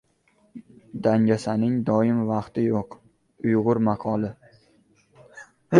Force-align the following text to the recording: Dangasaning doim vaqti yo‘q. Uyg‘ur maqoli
Dangasaning 1.07 1.75
doim 1.91 2.23
vaqti 2.31 2.65
yo‘q. 2.69 2.99
Uyg‘ur 3.53 3.85
maqoli 3.91 4.35